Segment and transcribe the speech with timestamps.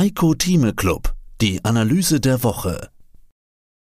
[0.00, 1.12] Heiko Thieme Club,
[1.42, 2.88] die Analyse der Woche.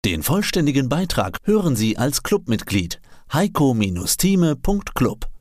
[0.05, 3.01] Den vollständigen Beitrag hören Sie als Clubmitglied
[3.33, 5.32] heiko-thieme.club.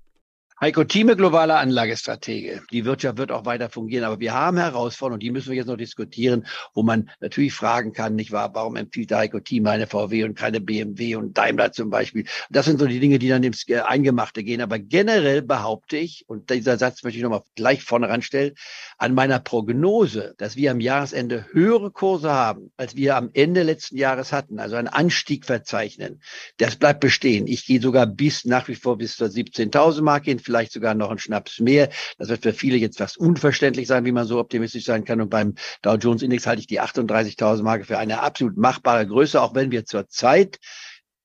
[0.63, 2.63] Heiko Thieme, globaler Anlagestratege.
[2.71, 5.77] Die Wirtschaft wird auch weiter fungieren, aber wir haben Herausforderungen, die müssen wir jetzt noch
[5.77, 10.23] diskutieren, wo man natürlich fragen kann, nicht wahr, warum empfiehlt der Heiko Thieme eine VW
[10.23, 12.27] und keine BMW und Daimler zum Beispiel?
[12.49, 14.61] Das sind so die Dinge, die dann ins äh, Eingemachte gehen.
[14.61, 18.55] Aber generell behaupte ich, und dieser Satz möchte ich nochmal gleich vorne ranstellen,
[18.99, 23.97] an meiner Prognose, dass wir am Jahresende höhere Kurse haben, als wir am Ende letzten
[23.97, 26.23] Jahres hatten, also einen Anstieg verzeichnen,
[26.59, 27.49] das bleibt bestehen.
[27.49, 31.11] Ich gehe sogar bis nach wie vor bis zur 17.000 Marke hin, vielleicht sogar noch
[31.11, 31.89] ein Schnaps mehr.
[32.19, 35.23] Das wird für viele jetzt fast unverständlich sein, wie man so optimistisch sein kann.
[35.23, 39.41] Und beim Dow Jones Index halte ich die 38.000 Marke für eine absolut machbare Größe,
[39.41, 40.59] auch wenn wir zurzeit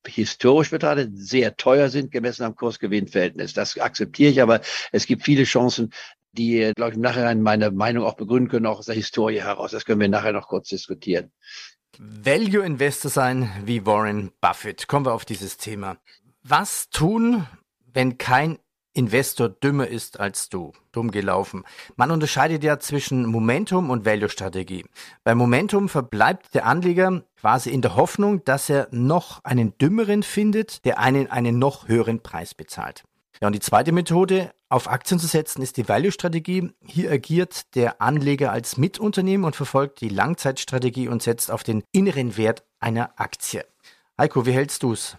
[0.05, 3.53] historisch betrachtet sehr teuer sind, gemessen am Kursgewinnverhältnis.
[3.53, 4.61] Das akzeptiere ich, aber
[4.93, 5.91] es gibt viele Chancen,
[6.31, 9.71] die, glaube ich, nachher meine Meinung auch begründen können, auch aus der Historie heraus.
[9.71, 11.33] Das können wir nachher noch kurz diskutieren.
[11.99, 14.87] Value Investor sein wie Warren Buffett.
[14.87, 15.97] Kommen wir auf dieses Thema.
[16.43, 17.45] Was tun,
[17.91, 18.59] wenn kein
[18.97, 20.73] Investor dümmer ist als du.
[20.91, 21.63] Dumm gelaufen.
[21.95, 24.85] Man unterscheidet ja zwischen Momentum und Value-Strategie.
[25.23, 30.83] Bei Momentum verbleibt der Anleger quasi in der Hoffnung, dass er noch einen dümmeren findet,
[30.83, 33.03] der einen einen noch höheren Preis bezahlt.
[33.39, 36.71] Ja, und die zweite Methode, auf Aktien zu setzen, ist die Value-Strategie.
[36.83, 42.35] Hier agiert der Anleger als Mitunternehmen und verfolgt die Langzeitstrategie und setzt auf den inneren
[42.35, 43.63] Wert einer Aktie.
[44.17, 45.15] Heiko, wie hältst du's?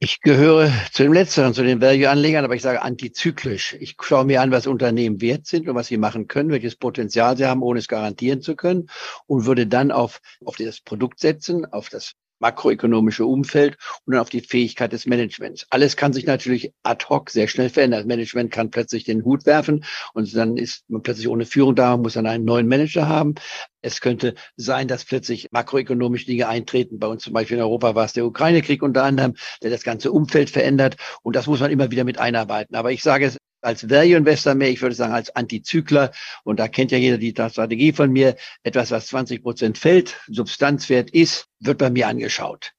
[0.00, 3.74] Ich gehöre zu dem Letzteren, zu den Value-Anlegern, aber ich sage antizyklisch.
[3.80, 7.36] Ich schaue mir an, was Unternehmen wert sind und was sie machen können, welches Potenzial
[7.36, 8.88] sie haben, ohne es garantieren zu können
[9.26, 14.30] und würde dann auf, auf das Produkt setzen, auf das makroökonomische Umfeld und dann auf
[14.30, 15.66] die Fähigkeit des Managements.
[15.70, 18.00] Alles kann sich natürlich ad hoc sehr schnell verändern.
[18.00, 21.90] Das Management kann plötzlich den Hut werfen und dann ist man plötzlich ohne Führung da,
[21.90, 23.34] man muss dann einen neuen Manager haben.
[23.80, 26.98] Es könnte sein, dass plötzlich makroökonomische Dinge eintreten.
[26.98, 30.10] Bei uns zum Beispiel in Europa war es der Ukraine-Krieg unter anderem, der das ganze
[30.10, 30.96] Umfeld verändert.
[31.22, 32.74] Und das muss man immer wieder mit einarbeiten.
[32.74, 36.12] Aber ich sage es als Value Investor mehr, ich würde sagen als Antizykler.
[36.44, 38.36] Und da kennt ja jeder die Strategie von mir.
[38.62, 42.72] Etwas, was 20 Prozent fällt, Substanzwert ist, wird bei mir angeschaut.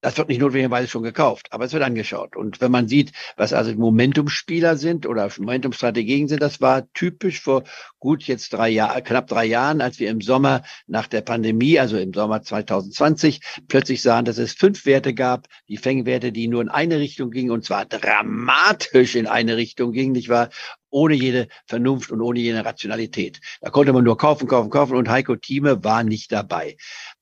[0.00, 2.36] Das wird nicht notwendigerweise schon gekauft, aber es wird angeschaut.
[2.36, 7.64] Und wenn man sieht, was also Momentumspieler sind oder Momentumstrategien sind, das war typisch vor
[7.98, 11.98] gut jetzt drei Jahren, knapp drei Jahren, als wir im Sommer nach der Pandemie, also
[11.98, 16.68] im Sommer 2020, plötzlich sahen, dass es fünf Werte gab, die Fängwerte, die nur in
[16.68, 20.50] eine Richtung gingen und zwar dramatisch in eine Richtung gingen, nicht wahr?
[20.90, 23.40] ohne jede Vernunft und ohne jede Rationalität.
[23.60, 26.76] Da konnte man nur kaufen, kaufen, kaufen und Heiko Thieme war nicht dabei.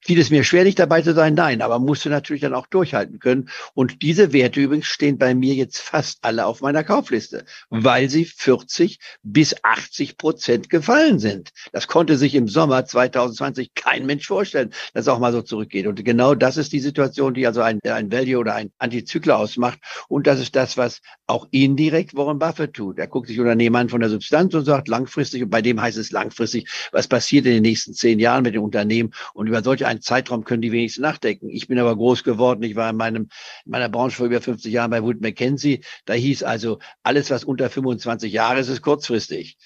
[0.07, 1.35] Fiel es mir schwer, nicht dabei zu sein?
[1.35, 3.49] Nein, aber musste natürlich dann auch durchhalten können.
[3.75, 8.25] Und diese Werte übrigens stehen bei mir jetzt fast alle auf meiner Kaufliste, weil sie
[8.25, 11.51] 40 bis 80 Prozent gefallen sind.
[11.73, 15.89] Das konnte sich im Sommer 2020 kein Mensch vorstellen, dass es auch mal so zurückgeht.
[15.89, 19.81] Und genau das ist die Situation, die also ein, ein Value oder ein Antizykler ausmacht.
[20.07, 23.01] Und das ist das, was auch indirekt Warren Buffett tut.
[23.01, 25.99] Er guckt sich Unternehmen an von der Substanz und sagt langfristig, und bei dem heißt
[25.99, 29.13] es langfristig, was passiert in den nächsten zehn Jahren mit dem Unternehmen.
[29.35, 31.49] Und über solche einen Zeitraum können die wenigstens nachdenken.
[31.49, 32.63] Ich bin aber groß geworden.
[32.63, 33.29] Ich war in meinem,
[33.65, 35.83] in meiner Branche vor über 50 Jahren bei Wood Mackenzie.
[36.05, 39.57] Da hieß also, alles, was unter 25 Jahre ist, ist kurzfristig.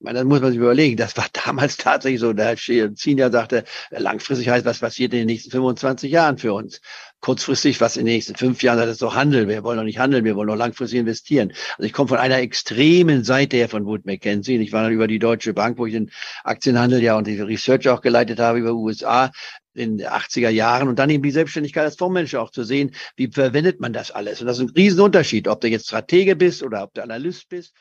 [0.00, 0.96] Das muss man sich überlegen.
[0.96, 2.32] Das war damals tatsächlich so.
[2.32, 6.80] Der Herr Senior sagte, langfristig heißt, was passiert in den nächsten 25 Jahren für uns?
[7.20, 9.48] Kurzfristig, was in den nächsten fünf Jahren, das ist doch Handel.
[9.48, 11.52] Wir wollen doch nicht handeln, wir wollen doch langfristig investieren.
[11.76, 14.56] Also ich komme von einer extremen Seite her von Wood Mackenzie.
[14.58, 16.12] Ich war dann über die Deutsche Bank, wo ich den
[16.44, 19.32] Aktienhandel ja und die Research auch geleitet habe über USA
[19.78, 23.28] in den 80er Jahren und dann eben die Selbstständigkeit als Fondsmanager auch zu sehen, wie
[23.28, 24.40] verwendet man das alles.
[24.40, 27.72] Und das ist ein Riesenunterschied, ob du jetzt Stratege bist oder ob du Analyst bist.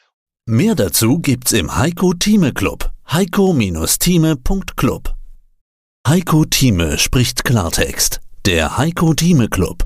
[0.46, 2.90] Mehr dazu gibt's im Heiko Thieme Club.
[3.12, 5.14] Heiko-Thieme.club.
[6.08, 8.22] Heiko Thieme spricht Klartext.
[8.46, 9.84] Der Heiko Thieme Club.